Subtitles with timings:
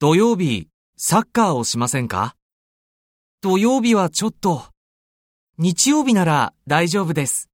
[0.00, 0.66] 土曜日、
[0.96, 2.34] サッカーをしませんか？
[3.40, 4.64] 土曜日はちょっと。
[5.56, 7.48] 日曜日なら大丈夫です。